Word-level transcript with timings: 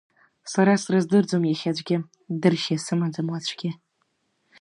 Са 0.51 0.61
срыздырӡом 0.81 1.43
иахьа 1.45 1.71
аӡәгьы, 1.73 1.97
дыршьа 2.41 2.77
сымаӡам 2.85 3.27
уаҵәгьы. 3.29 3.71